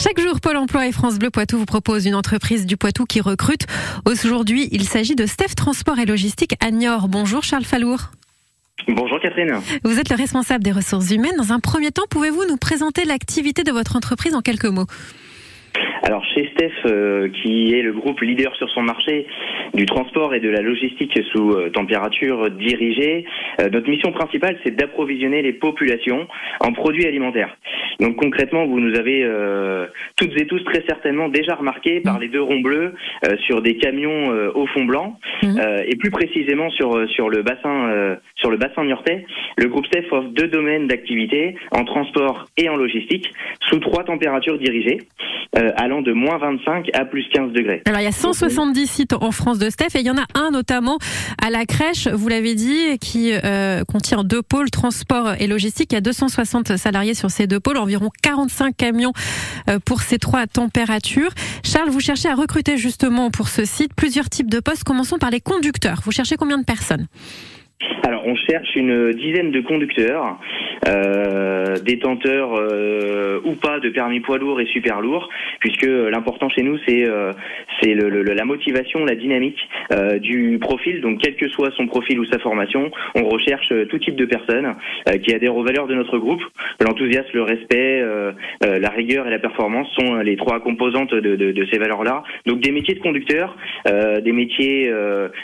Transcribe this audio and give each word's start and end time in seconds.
Chaque 0.00 0.20
jour, 0.20 0.40
Pôle 0.40 0.56
emploi 0.56 0.86
et 0.86 0.92
France 0.92 1.18
Bleu 1.18 1.28
Poitou 1.28 1.58
vous 1.58 1.66
proposent 1.66 2.06
une 2.06 2.14
entreprise 2.14 2.66
du 2.66 2.76
Poitou 2.76 3.04
qui 3.04 3.20
recrute. 3.20 3.66
Aujourd'hui, 4.06 4.68
il 4.70 4.84
s'agit 4.84 5.16
de 5.16 5.26
Steph 5.26 5.56
Transport 5.56 5.98
et 5.98 6.06
Logistique 6.06 6.54
à 6.64 6.70
Niort. 6.70 7.08
Bonjour 7.08 7.42
Charles 7.42 7.64
Falour. 7.64 7.98
Bonjour 8.86 9.18
Catherine. 9.20 9.56
Vous 9.82 9.98
êtes 9.98 10.08
le 10.08 10.14
responsable 10.14 10.62
des 10.62 10.70
ressources 10.70 11.10
humaines. 11.10 11.34
Dans 11.36 11.52
un 11.52 11.58
premier 11.58 11.90
temps, 11.90 12.04
pouvez-vous 12.08 12.46
nous 12.48 12.56
présenter 12.56 13.04
l'activité 13.04 13.64
de 13.64 13.72
votre 13.72 13.96
entreprise 13.96 14.36
en 14.36 14.40
quelques 14.40 14.66
mots? 14.66 14.86
Alors 16.02 16.24
chez 16.24 16.48
Steph, 16.54 16.72
euh, 16.86 17.28
qui 17.42 17.74
est 17.74 17.82
le 17.82 17.92
groupe 17.92 18.20
leader 18.20 18.54
sur 18.56 18.70
son 18.70 18.82
marché 18.82 19.26
du 19.74 19.84
transport 19.84 20.34
et 20.34 20.40
de 20.40 20.48
la 20.48 20.60
logistique 20.60 21.18
sous 21.32 21.50
euh, 21.52 21.70
température 21.70 22.50
dirigée, 22.50 23.24
euh, 23.60 23.68
notre 23.68 23.90
mission 23.90 24.12
principale 24.12 24.58
c'est 24.64 24.74
d'approvisionner 24.74 25.42
les 25.42 25.52
populations 25.52 26.26
en 26.60 26.72
produits 26.72 27.06
alimentaires. 27.06 27.56
Donc 28.00 28.16
concrètement, 28.16 28.66
vous 28.66 28.80
nous 28.80 28.96
avez 28.96 29.28
toutes 30.16 30.36
et 30.40 30.46
tous 30.46 30.62
très 30.64 30.84
certainement 30.86 31.28
déjà 31.28 31.54
remarqué 31.54 32.00
par 32.00 32.18
mmh. 32.18 32.20
les 32.20 32.28
deux 32.28 32.42
ronds 32.42 32.60
bleus 32.60 32.94
sur 33.46 33.60
des 33.62 33.76
camions 33.76 34.28
au 34.54 34.66
fond 34.66 34.84
blanc 34.84 35.18
mmh. 35.42 35.60
et 35.86 35.96
plus 35.96 36.10
précisément 36.10 36.70
sur 36.70 37.08
sur 37.10 37.28
le 37.28 37.42
bassin 37.42 38.16
sur 38.36 38.50
le 38.50 38.56
bassin 38.56 38.84
niortais. 38.84 39.26
Le 39.56 39.68
groupe 39.68 39.86
Steph 39.86 40.06
offre 40.12 40.28
deux 40.28 40.48
domaines 40.48 40.86
d'activité 40.86 41.56
en 41.72 41.84
transport 41.84 42.46
et 42.56 42.68
en 42.68 42.76
logistique 42.76 43.32
sous 43.68 43.78
trois 43.80 44.04
températures 44.04 44.58
dirigées. 44.58 44.98
Euh, 45.56 45.70
allant 45.76 46.02
de 46.02 46.12
moins 46.12 46.36
25 46.36 46.90
à 46.92 47.06
plus 47.06 47.24
15 47.32 47.52
degrés. 47.52 47.80
Alors 47.86 48.00
il 48.00 48.04
y 48.04 48.06
a 48.08 48.12
170 48.12 48.86
sites 48.86 49.14
en 49.14 49.30
France 49.30 49.58
de 49.58 49.70
Steph 49.70 49.96
et 49.96 50.00
il 50.00 50.06
y 50.06 50.10
en 50.10 50.18
a 50.18 50.26
un 50.34 50.50
notamment 50.50 50.98
à 51.42 51.48
la 51.48 51.64
crèche, 51.64 52.06
vous 52.06 52.28
l'avez 52.28 52.54
dit, 52.54 52.98
qui 53.00 53.32
euh, 53.32 53.82
contient 53.84 54.24
deux 54.24 54.42
pôles, 54.42 54.68
transport 54.70 55.32
et 55.40 55.46
logistique. 55.46 55.92
Il 55.92 55.94
y 55.94 55.98
a 55.98 56.02
260 56.02 56.76
salariés 56.76 57.14
sur 57.14 57.30
ces 57.30 57.46
deux 57.46 57.60
pôles, 57.60 57.78
environ 57.88 58.10
45 58.22 58.76
camions 58.76 59.12
euh, 59.70 59.78
pour 59.82 60.02
ces 60.02 60.18
trois 60.18 60.46
températures. 60.46 61.30
Charles, 61.64 61.88
vous 61.88 62.00
cherchez 62.00 62.28
à 62.28 62.34
recruter 62.34 62.76
justement 62.76 63.30
pour 63.30 63.48
ce 63.48 63.64
site 63.64 63.94
plusieurs 63.94 64.28
types 64.28 64.50
de 64.50 64.60
postes. 64.60 64.84
Commençons 64.84 65.18
par 65.18 65.30
les 65.30 65.40
conducteurs. 65.40 66.02
Vous 66.04 66.12
cherchez 66.12 66.36
combien 66.36 66.58
de 66.58 66.64
personnes? 66.64 67.06
Alors, 68.08 68.22
on 68.26 68.34
cherche 68.34 68.74
une 68.74 69.12
dizaine 69.12 69.50
de 69.50 69.60
conducteurs, 69.60 70.38
euh, 70.88 71.76
détenteurs 71.84 72.54
euh, 72.54 73.40
ou 73.44 73.52
pas 73.52 73.80
de 73.80 73.90
permis 73.90 74.20
poids 74.20 74.38
lourd 74.38 74.60
et 74.60 74.66
super 74.66 75.00
lourd, 75.00 75.28
puisque 75.60 75.86
l'important 75.86 76.48
chez 76.48 76.62
nous 76.62 76.78
c'est 76.86 77.04
euh, 77.06 77.32
le, 77.84 78.22
la 78.22 78.44
motivation, 78.44 79.04
la 79.04 79.14
dynamique 79.14 79.58
du 80.20 80.58
profil. 80.60 81.00
Donc, 81.00 81.20
quel 81.20 81.36
que 81.36 81.48
soit 81.48 81.70
son 81.76 81.86
profil 81.86 82.18
ou 82.18 82.24
sa 82.24 82.38
formation, 82.38 82.90
on 83.14 83.28
recherche 83.28 83.72
tout 83.88 83.98
type 83.98 84.16
de 84.16 84.24
personnes 84.24 84.74
qui 85.22 85.34
adhèrent 85.34 85.56
aux 85.56 85.62
valeurs 85.62 85.86
de 85.86 85.94
notre 85.94 86.18
groupe. 86.18 86.42
L'enthousiasme, 86.80 87.30
le 87.34 87.42
respect, 87.42 88.04
la 88.60 88.90
rigueur 88.90 89.26
et 89.26 89.30
la 89.30 89.38
performance 89.38 89.88
sont 89.94 90.16
les 90.16 90.36
trois 90.36 90.60
composantes 90.60 91.14
de, 91.14 91.66
ces 91.70 91.78
valeurs-là. 91.78 92.22
Donc, 92.46 92.60
des 92.60 92.72
métiers 92.72 92.94
de 92.94 93.00
conducteurs, 93.00 93.56
des 93.86 94.32
métiers 94.32 94.92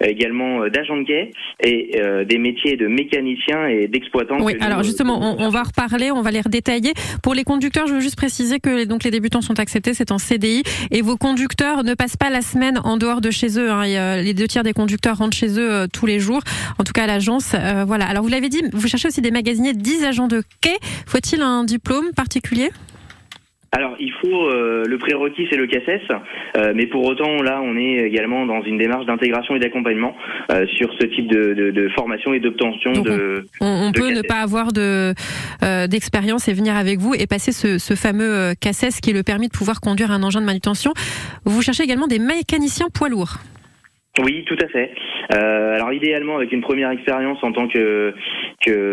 également 0.00 0.68
d'agent 0.68 0.98
de 0.98 1.04
quai 1.04 1.30
et 1.64 1.90
des 2.24 2.38
métiers 2.38 2.76
de 2.76 2.86
mécaniciens 2.86 3.66
et 3.66 3.88
d'exploitants. 3.88 4.38
Oui, 4.40 4.56
alors 4.60 4.82
justement, 4.82 5.36
on, 5.38 5.48
va 5.48 5.62
reparler, 5.62 6.10
on 6.10 6.22
va 6.22 6.30
les 6.30 6.40
redétailler. 6.40 6.92
Pour 7.22 7.34
les 7.34 7.44
conducteurs, 7.44 7.86
je 7.86 7.94
veux 7.94 8.00
juste 8.00 8.16
préciser 8.16 8.60
que 8.60 8.84
donc 8.84 9.04
les 9.04 9.10
débutants 9.10 9.40
sont 9.40 9.58
acceptés, 9.58 9.94
c'est 9.94 10.12
en 10.12 10.18
CDI, 10.18 10.62
et 10.90 11.02
vos 11.02 11.16
conducteurs 11.16 11.84
ne 11.84 11.94
passent 11.94 12.16
pas 12.16 12.30
la 12.30 12.42
semaine 12.42 12.80
en 12.84 12.96
dehors 12.96 13.20
de 13.20 13.30
chez 13.30 13.58
eux. 13.58 13.70
Hein. 13.70 13.84
les 14.22 14.34
deux 14.34 14.46
tiers 14.46 14.62
des 14.62 14.72
conducteurs 14.72 15.18
rentrent 15.18 15.36
chez 15.36 15.58
eux 15.58 15.70
euh, 15.70 15.86
tous 15.92 16.06
les 16.06 16.20
jours, 16.20 16.40
en 16.78 16.84
tout 16.84 16.92
cas 16.92 17.04
à 17.04 17.06
l'agence. 17.06 17.52
Euh, 17.54 17.84
voilà. 17.86 18.06
Alors 18.06 18.22
vous 18.22 18.28
l'avez 18.28 18.48
dit, 18.48 18.62
vous 18.72 18.88
cherchez 18.88 19.08
aussi 19.08 19.20
des 19.20 19.30
magasiniers, 19.30 19.72
10 19.72 20.04
agents 20.04 20.28
de 20.28 20.42
quai. 20.60 20.76
Faut-il 21.06 21.42
un 21.42 21.64
diplôme 21.64 22.12
particulier? 22.14 22.70
Alors, 23.70 23.96
il 24.00 24.12
faut 24.12 24.46
euh, 24.46 24.84
le 24.86 24.96
prérequis, 24.96 25.46
c'est 25.50 25.58
le 25.58 25.66
CACES, 25.66 26.00
euh, 26.56 26.72
mais 26.74 26.86
pour 26.86 27.04
autant, 27.04 27.42
là, 27.42 27.60
on 27.62 27.76
est 27.76 28.06
également 28.06 28.46
dans 28.46 28.62
une 28.62 28.78
démarche 28.78 29.04
d'intégration 29.04 29.56
et 29.56 29.58
d'accompagnement 29.58 30.16
euh, 30.50 30.66
sur 30.66 30.90
ce 30.98 31.04
type 31.06 31.26
de, 31.26 31.52
de, 31.52 31.70
de 31.70 31.88
formation 31.90 32.32
et 32.32 32.40
d'obtention 32.40 32.92
de. 32.92 33.44
On, 33.60 33.88
on 33.88 33.92
peut 33.92 34.10
ne 34.10 34.22
pas 34.22 34.40
avoir 34.42 34.72
de 34.72 35.12
d'expérience 35.88 36.48
et 36.48 36.54
venir 36.54 36.76
avec 36.76 36.98
vous 36.98 37.14
et 37.14 37.26
passer 37.26 37.52
ce, 37.52 37.78
ce 37.78 37.94
fameux 37.94 38.54
CACES 38.60 39.00
qui 39.02 39.10
est 39.10 39.14
le 39.14 39.22
permis 39.22 39.48
de 39.48 39.52
pouvoir 39.52 39.80
conduire 39.80 40.10
un 40.10 40.22
engin 40.22 40.40
de 40.40 40.46
manutention. 40.46 40.92
Vous 41.44 41.60
cherchez 41.62 41.82
également 41.82 42.06
des 42.06 42.18
mécaniciens 42.18 42.88
poids 42.92 43.08
lourds. 43.08 43.38
Oui, 44.24 44.44
tout 44.46 44.56
à 44.62 44.68
fait. 44.68 44.90
Euh, 45.34 45.74
alors 45.74 45.92
idéalement 45.92 46.36
avec 46.36 46.52
une 46.52 46.62
première 46.62 46.90
expérience 46.90 47.38
en 47.42 47.52
tant 47.52 47.68
que, 47.68 48.14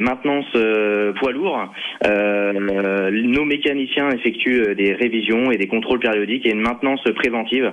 maintenance 0.00 0.46
euh, 0.54 1.12
poids 1.14 1.32
lourd, 1.32 1.72
euh, 2.06 3.10
nos 3.10 3.44
mécaniciens 3.44 4.10
effectuent 4.10 4.62
euh, 4.62 4.74
des 4.74 4.94
révisions 4.94 5.50
et 5.50 5.56
des 5.56 5.66
contrôles 5.66 6.00
périodiques 6.00 6.46
et 6.46 6.50
une 6.50 6.60
maintenance 6.60 7.00
préventive 7.14 7.72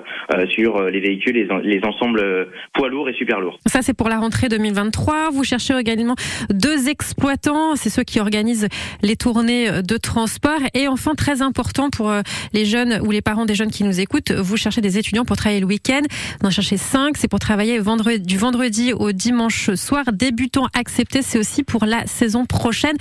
sur 0.50 0.84
les 0.84 1.00
véhicules, 1.00 1.48
les 1.64 1.80
ensembles 1.84 2.50
poids 2.74 2.90
lourds 2.90 3.10
et 3.10 3.14
super 3.14 3.40
lourds. 3.40 3.60
Ça 3.66 3.82
c'est 3.82 3.96
pour 3.96 4.10
la 4.10 4.20
rentrée 4.20 4.50
2023. 4.50 5.30
Vous 5.32 5.44
cherchez 5.44 5.78
également 5.78 6.16
deux 6.50 6.90
exploitants, 6.90 7.76
c'est 7.76 7.90
ceux 7.90 8.04
qui 8.04 8.20
organisent 8.20 8.68
les 9.02 9.16
tournées 9.16 9.82
de 9.82 9.98
transport. 9.98 10.60
Et 10.74 10.88
enfin 10.88 11.16
très 11.16 11.42
important 11.42 11.90
pour 11.90 12.12
les 12.54 12.66
jeunes 12.66 13.00
ou 13.06 13.12
les 13.12 13.22
parents 13.22 13.46
des 13.46 13.56
jeunes 13.56 13.72
qui 13.72 13.84
nous 13.84 14.00
écoutent, 14.00 14.32
vous 14.32 14.58
cherchez 14.58 14.82
des 14.82 14.98
étudiants 14.98 15.26
pour 15.26 15.38
travailler 15.38 15.62
le 15.62 15.68
week-end. 15.68 16.02
Vous 16.42 16.48
en 16.48 16.52
cherchez 16.52 16.78
cinq, 16.78 17.18
c'est 17.18 17.30
pour 17.30 17.40
travailler 17.40 17.80
du 18.20 18.38
vendredi 18.38 18.94
au 18.94 19.12
dimanche 19.12 19.74
soir. 19.76 20.06
Débutants 20.12 20.68
acceptés, 20.74 21.22
c'est 21.22 21.40
aussi 21.40 21.64
pour 21.64 21.86
la 21.88 22.06
saison 22.06 22.46
prochaine. 22.46 22.96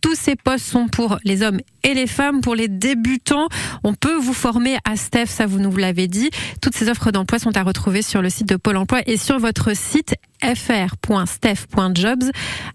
Tous 0.00 0.14
ces 0.14 0.36
postes 0.36 0.66
sont 0.66 0.88
pour 0.88 1.18
les 1.24 1.42
hommes 1.42 1.60
et 1.82 1.94
les 1.94 2.06
femmes. 2.06 2.40
Pour 2.40 2.54
les 2.54 2.68
débutants, 2.68 3.48
on 3.84 3.94
peut 3.94 4.16
vous 4.16 4.34
former 4.34 4.76
à 4.84 4.96
Steph, 4.96 5.26
ça 5.26 5.46
vous 5.46 5.58
nous 5.58 5.74
l'avez 5.76 6.08
dit. 6.08 6.30
Toutes 6.60 6.74
ces 6.74 6.88
offres 6.88 7.10
d'emploi 7.10 7.38
sont 7.38 7.56
à 7.56 7.62
retrouver 7.62 8.02
sur 8.02 8.22
le 8.22 8.30
site 8.30 8.48
de 8.48 8.56
Pôle 8.56 8.76
emploi 8.76 9.00
et 9.06 9.16
sur 9.16 9.38
votre 9.38 9.74
site 9.76 10.14
fr.steph.jobs 10.42 12.24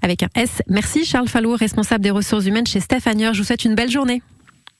avec 0.01 0.23
un 0.23 0.29
S. 0.35 0.61
Merci 0.67 1.05
Charles 1.05 1.27
Fallot, 1.27 1.55
responsable 1.55 2.03
des 2.03 2.11
ressources 2.11 2.45
humaines 2.45 2.67
chez 2.67 2.79
Steph 2.79 2.99
Je 3.05 3.37
vous 3.37 3.43
souhaite 3.43 3.65
une 3.65 3.75
belle 3.75 3.91
journée. 3.91 4.21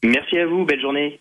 Merci 0.04 0.38
à 0.38 0.46
vous, 0.46 0.66
belle 0.66 0.81
journée. 0.81 1.19